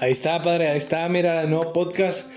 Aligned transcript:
Ahí 0.00 0.12
está, 0.12 0.40
padre, 0.40 0.68
ahí 0.68 0.78
está, 0.78 1.08
mira, 1.08 1.42
el 1.42 1.50
nuevo 1.50 1.72
podcast 1.72 2.30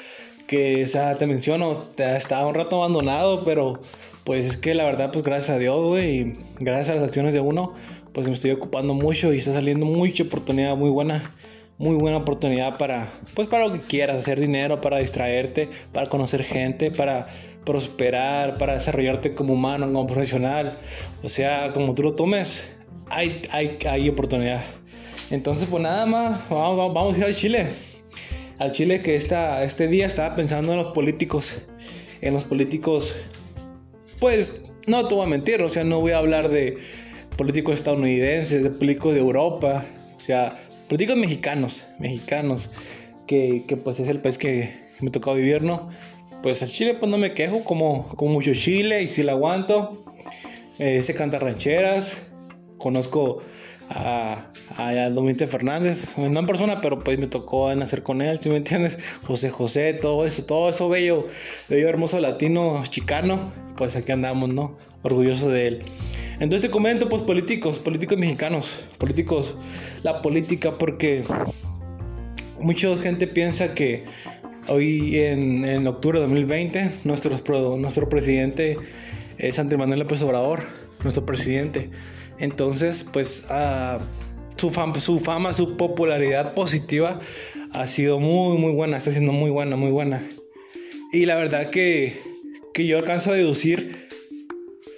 que 0.47 0.81
o 0.81 0.87
sea, 0.87 1.13
te 1.15 1.27
menciono, 1.27 1.77
te, 1.95 2.17
estaba 2.17 2.47
un 2.47 2.55
rato 2.55 2.77
abandonado, 2.77 3.43
pero 3.45 3.79
pues 4.23 4.47
es 4.47 4.57
que 4.57 4.73
la 4.73 4.83
verdad, 4.83 5.11
pues 5.11 5.23
gracias 5.23 5.55
a 5.55 5.59
Dios, 5.59 5.79
güey, 5.79 6.21
y 6.21 6.33
gracias 6.59 6.89
a 6.89 6.95
las 6.95 7.03
acciones 7.03 7.35
de 7.35 7.39
uno, 7.39 7.75
pues 8.13 8.27
me 8.27 8.33
estoy 8.33 8.49
ocupando 8.49 8.95
mucho 8.95 9.31
y 9.31 9.37
está 9.37 9.53
saliendo 9.53 9.85
mucha 9.85 10.23
oportunidad, 10.23 10.75
muy 10.75 10.89
buena, 10.89 11.35
muy 11.77 11.95
buena 11.97 12.17
oportunidad 12.17 12.79
para, 12.79 13.11
pues 13.35 13.47
para 13.47 13.67
lo 13.67 13.73
que 13.73 13.79
quieras, 13.79 14.17
hacer 14.17 14.39
dinero, 14.39 14.81
para 14.81 14.97
distraerte, 14.97 15.69
para 15.93 16.09
conocer 16.09 16.43
gente, 16.43 16.89
para 16.89 17.27
prosperar, 17.63 18.57
para 18.57 18.73
desarrollarte 18.73 19.35
como 19.35 19.53
humano, 19.53 19.85
como 19.85 20.07
profesional, 20.07 20.79
o 21.21 21.29
sea, 21.29 21.71
como 21.73 21.93
tú 21.93 22.01
lo 22.01 22.15
tomes, 22.15 22.67
hay, 23.07 23.43
hay, 23.51 23.77
hay 23.87 24.09
oportunidad. 24.09 24.63
Entonces, 25.31 25.67
pues 25.71 25.81
nada 25.81 26.05
más, 26.05 26.49
vamos, 26.49 26.93
vamos 26.93 27.15
a 27.15 27.19
ir 27.19 27.25
al 27.25 27.35
Chile. 27.35 27.67
Al 28.59 28.71
Chile 28.73 29.01
que 29.01 29.15
esta, 29.15 29.63
este 29.63 29.87
día 29.87 30.05
estaba 30.05 30.35
pensando 30.35 30.73
en 30.73 30.77
los 30.77 30.93
políticos. 30.93 31.57
En 32.21 32.33
los 32.33 32.43
políticos, 32.43 33.15
pues 34.19 34.73
no 34.85 35.07
te 35.07 35.15
voy 35.15 35.25
a 35.25 35.27
mentir, 35.27 35.61
o 35.61 35.69
sea, 35.69 35.83
no 35.83 36.01
voy 36.01 36.11
a 36.11 36.17
hablar 36.17 36.49
de 36.49 36.77
políticos 37.37 37.75
estadounidenses, 37.75 38.61
de 38.61 38.69
políticos 38.69 39.13
de 39.15 39.21
Europa, 39.21 39.85
o 40.17 40.21
sea, 40.21 40.57
políticos 40.87 41.17
mexicanos, 41.17 41.83
mexicanos, 41.97 42.69
que, 43.25 43.63
que 43.67 43.77
pues 43.77 43.99
es 43.99 44.09
el 44.09 44.19
país 44.19 44.37
que 44.37 44.69
me 44.99 45.09
tocó 45.09 45.33
vivir, 45.33 45.63
¿no? 45.63 45.89
Pues 46.43 46.61
al 46.61 46.69
Chile 46.69 46.95
pues 46.99 47.09
no 47.09 47.17
me 47.17 47.33
quejo, 47.33 47.63
como, 47.63 48.07
como 48.09 48.33
mucho 48.33 48.53
Chile 48.53 49.01
y 49.01 49.07
si 49.07 49.23
la 49.23 49.31
aguanto. 49.31 50.03
Eh, 50.77 51.01
se 51.03 51.13
canta 51.13 51.37
rancheras, 51.39 52.17
conozco 52.77 53.43
a, 53.93 54.47
a 54.77 55.09
Domínguez 55.09 55.49
Fernández, 55.49 56.17
no 56.17 56.39
en 56.39 56.45
persona, 56.45 56.79
pero 56.81 57.03
pues 57.03 57.19
me 57.19 57.27
tocó 57.27 57.73
nacer 57.75 58.03
con 58.03 58.21
él, 58.21 58.39
si 58.39 58.49
me 58.49 58.57
entiendes? 58.57 58.97
José 59.23 59.49
José, 59.49 59.93
todo 59.93 60.25
eso, 60.25 60.45
todo 60.45 60.69
eso 60.69 60.89
bello, 60.89 61.27
bello, 61.69 61.89
hermoso 61.89 62.19
latino, 62.19 62.81
chicano, 62.89 63.39
pues 63.75 63.95
aquí 63.95 64.11
andamos, 64.11 64.49
¿no? 64.49 64.77
Orgulloso 65.01 65.49
de 65.49 65.67
él. 65.67 65.83
Entonces 66.39 66.61
te 66.61 66.71
comento, 66.71 67.09
pues 67.09 67.21
políticos, 67.21 67.79
políticos 67.79 68.17
mexicanos, 68.17 68.83
políticos, 68.97 69.57
la 70.03 70.21
política, 70.21 70.77
porque 70.77 71.23
mucha 72.59 72.95
gente 72.97 73.27
piensa 73.27 73.75
que 73.75 74.05
hoy 74.67 75.17
en, 75.17 75.65
en 75.65 75.85
octubre 75.87 76.19
de 76.19 76.25
2020, 76.25 76.91
nuestro, 77.03 77.77
nuestro 77.77 78.09
presidente 78.09 78.77
es 79.37 79.59
Andrés 79.59 79.79
Manuel 79.79 79.99
López 79.99 80.21
Obrador, 80.21 80.63
nuestro 81.03 81.25
presidente. 81.25 81.89
Entonces, 82.41 83.05
pues 83.13 83.45
uh, 83.51 84.01
su, 84.57 84.71
fama, 84.71 85.53
su 85.53 85.77
popularidad 85.77 86.55
positiva 86.55 87.19
ha 87.71 87.85
sido 87.85 88.19
muy, 88.19 88.57
muy 88.57 88.73
buena, 88.73 88.97
está 88.97 89.11
siendo 89.11 89.31
muy 89.31 89.51
buena, 89.51 89.75
muy 89.75 89.91
buena. 89.91 90.23
Y 91.13 91.27
la 91.27 91.35
verdad 91.35 91.69
que, 91.69 92.19
que 92.73 92.87
yo 92.87 92.97
alcanzo 92.97 93.31
a 93.31 93.35
deducir 93.35 94.07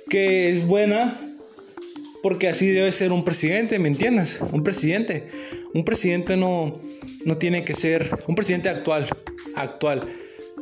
que 0.10 0.50
es 0.50 0.66
buena 0.66 1.20
porque 2.22 2.48
así 2.48 2.70
debe 2.70 2.94
ser 2.94 3.12
un 3.12 3.26
presidente, 3.26 3.78
¿me 3.78 3.90
entiendes? 3.90 4.40
Un 4.54 4.64
presidente. 4.64 5.28
Un 5.74 5.84
presidente 5.84 6.38
no, 6.38 6.80
no 7.26 7.38
tiene 7.38 7.66
que 7.66 7.76
ser 7.76 8.20
un 8.26 8.36
presidente 8.36 8.70
actual, 8.70 9.06
actual. 9.56 10.08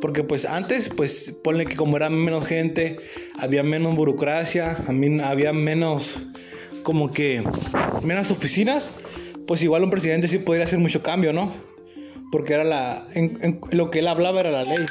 Porque 0.00 0.24
pues 0.24 0.46
antes, 0.46 0.88
pues 0.88 1.32
ponle 1.44 1.64
que 1.66 1.76
como 1.76 1.96
era 1.96 2.10
menos 2.10 2.44
gente, 2.44 2.96
había 3.38 3.62
menos 3.62 3.94
burocracia, 3.94 4.76
había 5.22 5.52
menos 5.52 6.18
como 6.82 7.10
que 7.10 7.42
menos 8.02 8.30
oficinas, 8.30 8.94
pues 9.46 9.62
igual 9.62 9.84
un 9.84 9.90
presidente 9.90 10.28
sí 10.28 10.38
podría 10.38 10.64
hacer 10.64 10.78
mucho 10.78 11.02
cambio, 11.02 11.32
¿no? 11.32 11.52
Porque 12.30 12.54
era 12.54 12.64
la. 12.64 13.06
Lo 13.70 13.90
que 13.90 14.00
él 14.00 14.08
hablaba 14.08 14.40
era 14.40 14.50
la 14.50 14.62
ley. 14.62 14.86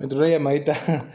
Entró 0.00 0.18
una 0.18 0.28
llamadita. 0.28 0.76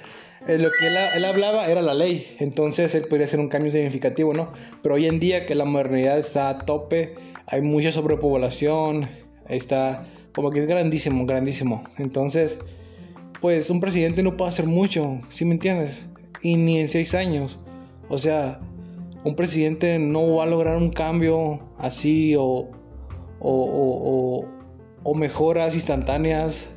lo 0.48 0.72
que 0.72 0.88
él, 0.88 0.98
él, 1.16 1.26
hablaba 1.26 1.66
era 1.66 1.82
la 1.82 1.94
ley. 1.94 2.36
Entonces 2.40 2.94
él 2.96 3.06
podría 3.10 3.26
hacer 3.26 3.40
un 3.40 3.50
cambio 3.50 3.72
significativo, 3.72 4.34
¿no? 4.34 4.52
Pero 4.84 4.96
hoy 4.96 5.08
en 5.08 5.20
día 5.20 5.46
que 5.46 5.56
la 5.56 5.66
modernidad 5.66 6.20
está 6.20 6.50
a 6.50 6.60
tope, 6.60 7.16
hay 7.48 7.62
mucha 7.62 7.92
sobrepoblación, 7.92 9.10
está 9.50 10.06
como 10.34 10.52
que 10.52 10.62
es 10.62 10.68
grandísimo, 10.68 11.26
grandísimo. 11.26 11.84
Entonces 11.98 12.60
pues 13.42 13.72
un 13.72 13.82
presidente 13.82 14.22
no 14.22 14.38
puede 14.38 14.50
hacer 14.50 14.68
mucho, 14.68 15.20
¿sí 15.30 15.46
me 15.46 15.54
entiendes? 15.54 16.06
Y 16.44 16.56
ni 16.56 16.80
en 16.80 16.88
seis 16.88 17.16
años. 17.16 17.60
O 18.08 18.20
sea, 18.20 18.60
un 19.24 19.36
presidente 19.36 19.98
no 19.98 20.36
va 20.36 20.44
a 20.44 20.48
lograr 20.48 20.78
un 20.78 20.92
cambio 20.92 21.60
así 21.80 22.36
o, 22.38 22.70
o, 23.40 24.48
o, 25.04 25.16
mejoras 25.16 25.74
instantáneas 25.76 26.70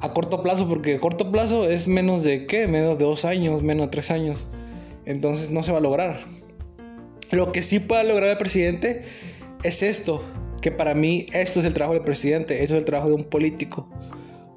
a 0.00 0.12
corto 0.12 0.42
plazo, 0.42 0.68
porque 0.68 0.96
a 0.96 1.00
corto 1.00 1.32
plazo 1.32 1.68
es 1.68 1.88
menos 1.88 2.22
de 2.22 2.46
qué, 2.46 2.68
menos 2.68 2.98
de 2.98 3.04
dos 3.04 3.24
años, 3.24 3.62
menos 3.62 3.86
de 3.86 3.90
tres 3.90 4.10
años. 4.12 4.46
Entonces 5.04 5.50
no 5.50 5.64
se 5.64 5.72
va 5.72 5.78
a 5.78 5.80
lograr. 5.80 6.20
Lo 7.32 7.50
que 7.50 7.62
sí 7.62 7.80
puede 7.80 8.04
lograr 8.04 8.30
el 8.30 8.38
presidente 8.38 9.04
es 9.64 9.82
esto, 9.82 10.22
que 10.60 10.70
para 10.70 10.94
mí 10.94 11.26
esto 11.32 11.58
es 11.58 11.66
el 11.66 11.74
trabajo 11.74 11.94
del 11.94 12.04
presidente, 12.04 12.62
esto 12.62 12.74
es 12.74 12.78
el 12.78 12.84
trabajo 12.84 13.08
de 13.08 13.16
un 13.16 13.24
político. 13.24 13.88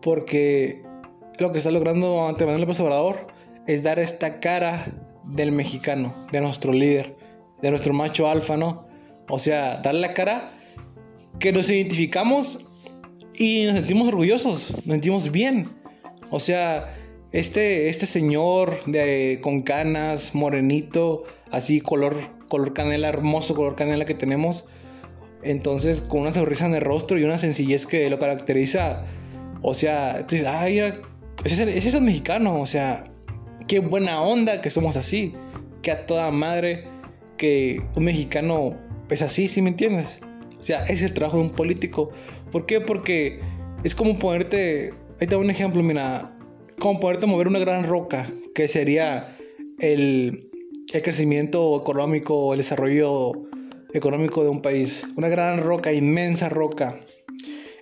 Porque 0.02 0.84
lo 1.40 1.52
que 1.52 1.60
está 1.60 1.72
logrando 1.72 2.28
ante 2.28 2.46
Manuel 2.46 2.62
López 2.62 2.80
Obrador 2.80 3.28
es 3.68 3.84
dar 3.84 4.00
esta 4.00 4.40
cara 4.40 4.88
del 5.24 5.52
mexicano, 5.52 6.14
de 6.32 6.42
nuestro 6.42 6.74
líder, 6.74 7.16
de 7.62 7.70
nuestro 7.70 7.94
macho 7.94 8.30
alfa, 8.30 8.58
¿no? 8.58 8.88
O 9.30 9.40
sea, 9.40 9.78
darle 9.78 10.02
la 10.02 10.14
cara 10.14 10.50
que 11.40 11.52
nos 11.52 11.70
identificamos 11.70 12.66
y 13.36 13.66
nos 13.66 13.76
sentimos 13.76 14.08
orgullosos, 14.08 14.72
nos 14.72 14.96
sentimos 14.96 15.32
bien. 15.32 15.70
O 16.32 16.40
sea, 16.40 16.96
este, 17.32 17.90
este 17.90 18.06
señor 18.06 18.84
de, 18.86 19.40
con 19.42 19.62
canas, 19.62 20.34
morenito, 20.36 21.24
así 21.52 21.80
color, 21.80 22.18
color 22.48 22.74
canela, 22.74 23.08
hermoso 23.08 23.56
color 23.56 23.76
canela 23.76 24.06
que 24.06 24.16
tenemos. 24.16 24.68
Entonces, 25.44 26.02
con 26.02 26.22
una 26.22 26.34
sonrisa 26.34 26.66
en 26.66 26.76
el 26.76 26.82
rostro 26.82 27.18
y 27.18 27.24
una 27.24 27.38
sencillez 27.38 27.86
que 27.86 28.10
lo 28.10 28.20
caracteriza. 28.20 29.06
O 29.62 29.74
sea, 29.74 30.24
dices, 30.24 30.48
ay, 30.48 30.82
ese, 31.44 31.78
es 31.78 31.94
el 31.94 32.02
mexicano, 32.02 32.60
o 32.60 32.66
sea, 32.66 33.12
qué 33.68 33.80
buena 33.80 34.22
onda 34.22 34.62
que 34.62 34.70
somos 34.70 34.98
así. 34.98 35.34
Que 35.82 35.92
a 35.92 36.06
toda 36.06 36.30
madre 36.32 36.88
que 37.38 37.82
un 37.96 38.04
mexicano 38.04 38.76
es 39.10 39.22
así, 39.22 39.48
¿sí 39.48 39.62
me 39.62 39.70
entiendes? 39.70 40.20
O 40.60 40.64
sea, 40.64 40.86
es 40.88 41.02
el 41.02 41.14
trabajo 41.14 41.38
de 41.38 41.44
un 41.44 41.50
político. 41.52 42.12
¿Por 42.52 42.66
qué? 42.66 42.82
Porque 42.82 43.40
es 43.84 43.96
como 43.96 44.20
ponerte, 44.20 44.94
ahí 45.22 45.28
te 45.28 45.36
doy 45.36 45.46
un 45.46 45.50
ejemplo, 45.50 45.82
mira, 45.82 46.38
como 46.80 47.00
ponerte 47.00 47.26
mover 47.26 47.48
una 47.48 47.60
gran 47.60 47.86
roca, 47.86 48.28
que 48.54 48.68
sería 48.68 49.38
el, 49.80 50.50
el 50.92 51.02
crecimiento 51.02 51.80
económico 51.80 52.54
el 52.54 52.58
desarrollo 52.58 53.32
económico 53.94 54.44
de 54.44 54.50
un 54.50 54.62
país. 54.62 55.06
Una 55.16 55.30
gran 55.30 55.60
roca, 55.60 55.94
inmensa 55.94 56.50
roca 56.50 57.00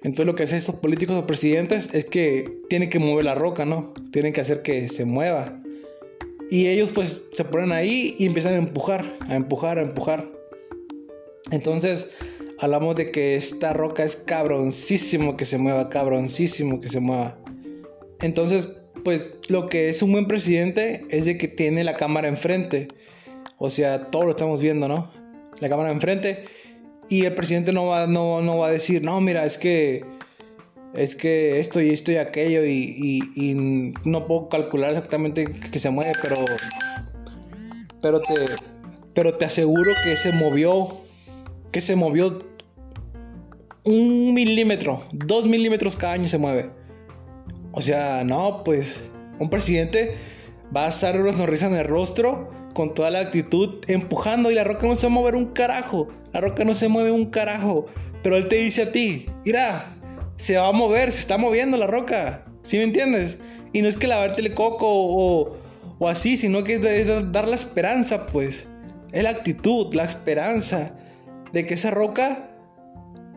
entonces 0.03 0.25
lo 0.25 0.35
que 0.35 0.43
hacen 0.43 0.57
estos 0.57 0.75
políticos 0.75 1.15
o 1.15 1.27
presidentes 1.27 1.93
es 1.93 2.05
que 2.05 2.55
tienen 2.69 2.89
que 2.89 2.99
mover 2.99 3.25
la 3.25 3.35
roca, 3.35 3.65
¿no? 3.65 3.93
Tienen 4.11 4.33
que 4.33 4.41
hacer 4.41 4.61
que 4.61 4.89
se 4.89 5.05
mueva. 5.05 5.61
Y 6.49 6.67
ellos 6.67 6.91
pues 6.91 7.25
se 7.33 7.43
ponen 7.43 7.71
ahí 7.71 8.15
y 8.17 8.25
empiezan 8.25 8.53
a 8.53 8.57
empujar, 8.57 9.17
a 9.27 9.35
empujar, 9.35 9.79
a 9.79 9.81
empujar. 9.81 10.31
Entonces 11.51 12.11
hablamos 12.59 12.95
de 12.95 13.11
que 13.11 13.35
esta 13.35 13.73
roca 13.73 14.03
es 14.03 14.15
cabroncísimo 14.15 15.35
que 15.35 15.45
se 15.45 15.57
mueva, 15.57 15.89
cabroncísimo 15.89 16.79
que 16.79 16.89
se 16.89 16.99
mueva. 16.99 17.37
Entonces 18.21 18.77
pues 19.03 19.35
lo 19.47 19.69
que 19.69 19.89
es 19.89 20.01
un 20.01 20.11
buen 20.11 20.27
presidente 20.27 21.05
es 21.09 21.25
de 21.25 21.37
que 21.37 21.47
tiene 21.47 21.83
la 21.83 21.95
cámara 21.95 22.27
enfrente. 22.27 22.89
O 23.57 23.69
sea, 23.69 24.11
todo 24.11 24.25
lo 24.25 24.31
estamos 24.31 24.61
viendo, 24.61 24.87
¿no? 24.87 25.11
La 25.59 25.69
cámara 25.69 25.91
enfrente 25.91 26.45
y 27.09 27.25
el 27.25 27.33
presidente 27.33 27.71
no 27.71 27.87
va, 27.87 28.07
no, 28.07 28.41
no 28.41 28.57
va 28.57 28.67
a 28.67 28.71
decir, 28.71 29.03
no, 29.03 29.19
mira, 29.21 29.45
es 29.45 29.57
que 29.57 30.05
es 30.93 31.15
que 31.15 31.59
esto 31.59 31.81
y 31.81 31.91
esto 31.91 32.11
y 32.11 32.17
aquello 32.17 32.65
y, 32.65 33.21
y, 33.35 33.53
no 33.53 34.25
puedo 34.25 34.49
calcular 34.49 34.91
exactamente 34.91 35.45
que 35.45 35.79
se 35.79 35.89
mueve, 35.89 36.13
pero 36.21 36.35
pero 38.01 38.19
te 38.19 38.33
pero 39.13 39.35
te 39.35 39.45
aseguro 39.45 39.93
que 40.03 40.17
se 40.17 40.31
movió 40.31 40.87
que 41.71 41.81
se 41.81 41.95
movió 41.95 42.43
un 43.83 44.33
milímetro, 44.33 45.03
dos 45.11 45.45
milímetros 45.45 45.95
cada 45.95 46.13
año 46.13 46.27
se 46.27 46.37
mueve. 46.37 46.69
O 47.71 47.81
sea, 47.81 48.23
no, 48.23 48.63
pues 48.63 49.01
un 49.39 49.49
presidente 49.49 50.17
va 50.75 50.85
a 50.85 50.87
estar 50.89 51.19
una 51.19 51.33
sonrisa 51.33 51.67
en 51.67 51.75
el 51.75 51.87
rostro 51.87 52.49
con 52.77 52.93
toda 52.93 53.09
la 53.09 53.21
actitud 53.21 53.83
empujando 53.87 54.51
y 54.51 54.53
la 54.53 54.63
roca 54.63 54.85
no 54.85 54.95
se 54.95 55.07
va 55.07 55.11
a 55.11 55.15
mover 55.15 55.35
un 55.35 55.47
carajo. 55.47 56.09
La 56.31 56.41
roca 56.41 56.63
no 56.63 56.75
se 56.75 56.87
mueve 56.87 57.09
un 57.09 57.31
carajo. 57.31 57.87
Pero 58.21 58.37
él 58.37 58.47
te 58.49 58.57
dice 58.57 58.83
a 58.83 58.91
ti, 58.91 59.25
mira, 59.43 59.83
se 60.35 60.57
va 60.57 60.67
a 60.67 60.71
mover, 60.73 61.11
se 61.11 61.21
está 61.21 61.39
moviendo 61.39 61.75
la 61.75 61.87
roca. 61.87 62.45
¿Sí 62.61 62.77
me 62.77 62.83
entiendes? 62.83 63.39
Y 63.73 63.81
no 63.81 63.87
es 63.87 63.97
que 63.97 64.05
lavarte 64.05 64.41
el 64.41 64.53
coco 64.53 64.85
o, 64.87 65.57
o 65.97 66.07
así, 66.07 66.37
sino 66.37 66.63
que 66.63 66.75
es 66.75 67.31
dar 67.31 67.47
la 67.47 67.55
esperanza, 67.55 68.27
pues. 68.27 68.69
es 69.11 69.23
la 69.23 69.31
actitud, 69.31 69.91
la 69.95 70.03
esperanza 70.03 70.95
de 71.53 71.65
que 71.65 71.73
esa 71.73 71.89
roca, 71.89 72.47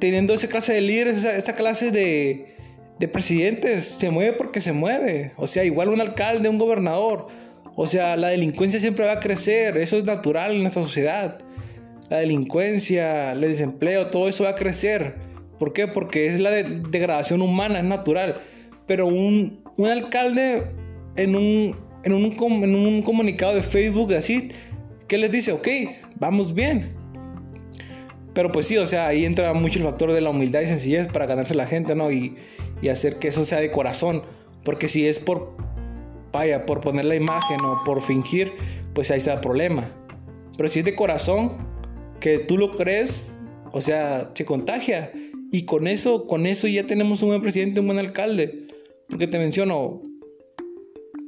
teniendo 0.01 0.35
esa 0.35 0.49
clase 0.49 0.75
de 0.75 0.83
líderes, 0.83 1.25
esa, 1.25 1.57
clase 1.57 1.91
de, 1.91 2.57
de 2.99 3.09
presidentes, 3.09 3.85
se 3.85 4.11
mueve 4.11 4.35
porque 4.35 4.61
se 4.61 4.75
mueve. 4.75 5.33
O 5.39 5.47
sea, 5.47 5.65
igual 5.65 5.89
un 5.89 6.03
alcalde, 6.03 6.51
un 6.51 6.59
gobernador. 6.59 7.40
O 7.83 7.87
sea, 7.87 8.15
la 8.15 8.29
delincuencia 8.29 8.79
siempre 8.79 9.07
va 9.07 9.13
a 9.13 9.21
crecer, 9.21 9.79
eso 9.79 9.97
es 9.97 10.05
natural 10.05 10.53
en 10.53 10.61
nuestra 10.61 10.83
sociedad. 10.83 11.39
La 12.11 12.19
delincuencia, 12.19 13.33
el 13.33 13.41
desempleo, 13.41 14.09
todo 14.09 14.29
eso 14.29 14.45
va 14.45 14.51
a 14.51 14.55
crecer. 14.55 15.15
¿Por 15.59 15.73
qué? 15.73 15.89
Porque 15.89 16.27
es 16.27 16.39
la 16.41 16.51
degradación 16.51 17.41
humana, 17.41 17.79
es 17.79 17.87
natural. 17.87 18.43
Pero 18.87 19.07
un, 19.07 19.65
alcalde 19.83 20.65
en 21.17 21.35
un, 21.35 21.75
en, 22.05 22.13
un, 22.13 22.37
en 22.63 22.77
un 22.77 23.01
comunicado 23.01 23.55
de 23.55 23.63
Facebook 23.63 24.13
así, 24.13 24.51
¿qué 25.09 25.17
les 25.17 25.33
dice? 25.33 25.53
Ok, 25.53 25.69
vamos 26.17 26.53
bien. 26.53 26.93
Pero 28.35 28.53
pues 28.53 28.67
sí, 28.67 28.77
o 28.77 28.85
sea, 28.85 29.07
ahí 29.07 29.25
entra 29.25 29.55
mucho 29.55 29.79
el 29.79 29.87
factor 29.87 30.13
de 30.13 30.21
la 30.21 30.29
humildad 30.29 30.61
y 30.61 30.67
sencillez 30.67 31.09
para 31.09 31.25
ganarse 31.25 31.55
la 31.55 31.67
gente, 31.67 31.95
¿no? 31.95 32.13
Y, 32.13 32.37
y 32.83 32.91
hacer 32.91 33.19
que 33.19 33.29
eso 33.29 33.47
sea 33.47 33.59
de 33.59 33.71
corazón. 33.71 34.23
Porque 34.65 34.89
si 34.89 35.09
es 35.09 35.19
por, 35.19 35.57
vaya, 36.33 36.67
por 36.67 36.81
poner 36.81 37.05
la 37.05 37.17
imagen 37.17 37.59
o 37.65 37.83
por 37.85 38.03
fingir, 38.03 38.53
pues 38.95 39.11
ahí 39.11 39.19
está 39.19 39.35
el 39.35 39.41
problema. 39.41 39.91
Pero 40.57 40.69
si 40.69 40.81
es 40.81 40.85
de 40.85 40.95
corazón, 40.95 41.53
que 42.21 42.39
tú 42.39 42.59
lo 42.59 42.77
crees, 42.77 43.33
o 43.73 43.81
sea, 43.81 44.31
se 44.35 44.45
contagia. 44.45 45.11
Y 45.51 45.65
con 45.65 45.89
eso, 45.89 46.27
con 46.27 46.47
eso 46.47 46.69
ya 46.69 46.87
tenemos 46.87 47.23
un 47.23 47.31
buen 47.31 47.43
presidente, 47.43 47.81
un 47.81 47.87
buen 47.87 47.99
alcalde. 47.99 48.67
Porque 49.09 49.27
te 49.27 49.39
menciono, 49.39 50.03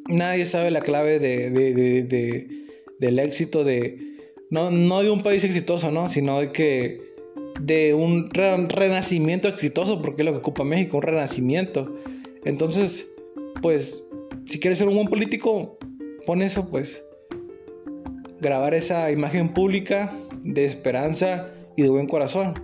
nadie 0.09 0.47
sabe 0.47 0.71
la 0.71 0.81
clave 0.81 1.19
de, 1.19 1.51
de, 1.51 2.67
del 3.01 3.19
éxito 3.19 3.65
de, 3.65 3.99
no, 4.51 4.71
no 4.71 5.03
de 5.03 5.11
un 5.11 5.23
país 5.23 5.43
exitoso, 5.43 5.91
¿no? 5.91 6.09
Sino 6.09 6.41
de 6.41 6.53
que 6.53 7.01
de 7.61 7.95
un 7.95 8.31
renacimiento 8.31 9.49
exitoso, 9.49 10.03
porque 10.03 10.23
es 10.23 10.27
lo 10.27 10.33
que 10.33 10.39
ocupa 10.39 10.65
México, 10.65 10.99
un 10.99 11.03
renacimiento. 11.03 11.97
Entonces, 12.45 13.13
pues, 13.61 14.05
si 14.47 14.61
quieres 14.61 14.79
ser 14.79 14.89
un 14.89 14.95
buen 14.95 15.09
político, 15.09 15.79
pon 16.27 16.43
eso, 16.43 16.69
pues, 16.69 17.03
grabar 18.41 18.75
esa 18.75 19.11
imagen 19.11 19.49
pública 19.49 20.13
de 20.43 20.65
esperanza 20.65 21.53
y 21.77 21.83
de 21.83 21.89
buen 21.89 22.07
corazón. 22.07 22.55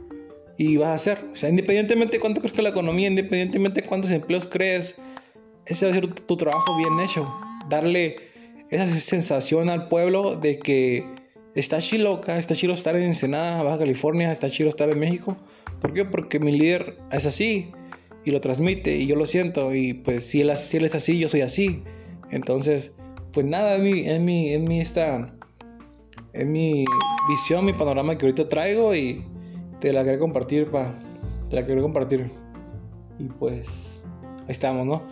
Y 0.57 0.77
vas 0.77 0.89
a 0.89 0.95
hacer, 0.95 1.19
o 1.33 1.37
sea, 1.37 1.49
independientemente 1.49 2.17
de 2.17 2.21
cuánto 2.21 2.41
crezca 2.41 2.63
la 2.63 2.71
economía, 2.71 3.09
independientemente 3.09 3.83
de 3.83 3.87
cuántos 3.87 4.11
empleos 4.11 4.47
crees, 4.47 5.01
ese 5.67 5.87
va 5.87 5.93
a 5.93 5.95
ser 5.95 6.09
tu 6.09 6.37
trabajo 6.37 6.77
bien 6.77 6.99
hecho. 7.01 7.33
Darle 7.69 8.17
esa 8.71 8.87
sensación 8.87 9.71
al 9.71 9.89
pueblo 9.89 10.37
de 10.37 10.59
que 10.59 11.05
está 11.55 11.79
chido 11.79 12.21
está 12.27 12.55
chido 12.55 12.75
estar 12.75 12.97
en 12.97 13.05
Ensenada, 13.05 13.63
Baja 13.63 13.79
California, 13.79 14.33
está 14.33 14.51
chido 14.51 14.69
estar 14.69 14.91
en 14.91 14.99
México. 14.99 15.37
¿Por 15.81 15.93
qué? 15.93 16.05
Porque 16.05 16.41
mi 16.41 16.57
líder 16.59 16.99
es 17.13 17.25
así 17.27 17.71
y 18.29 18.31
lo 18.31 18.41
transmite 18.41 18.95
y 18.95 19.07
yo 19.07 19.17
lo 19.17 19.25
siento 19.25 19.75
y 19.75 19.95
pues 19.95 20.25
si 20.27 20.43
él, 20.43 20.55
si 20.57 20.77
él 20.77 20.85
es 20.85 20.95
así, 20.95 21.19
yo 21.19 21.29
soy 21.29 21.41
así. 21.41 21.83
Entonces, 22.31 22.97
pues 23.33 23.47
nada, 23.47 23.77
en 23.77 23.83
mi, 23.83 24.01
en 24.09 24.25
mi, 24.25 24.53
en 24.53 24.65
mi, 24.65 24.81
esta, 24.81 25.35
en 26.35 26.53
mi 26.53 26.85
visión, 27.31 27.65
mi 27.65 27.73
panorama 27.73 28.19
que 28.19 28.27
ahorita 28.27 28.49
traigo 28.49 28.95
y 28.95 29.25
te 29.81 29.93
la 29.93 30.05
quería 30.05 30.19
compartir, 30.19 30.71
pa. 30.71 30.95
Te 31.49 31.57
la 31.57 31.81
compartir. 31.81 32.31
Y 33.19 33.25
pues, 33.25 34.03
ahí 34.41 34.47
estamos, 34.49 34.87
¿no? 34.87 35.03